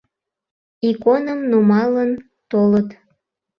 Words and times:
Иконым 0.89 1.39
нумалын 1.49 2.11
толыт. 2.51 2.89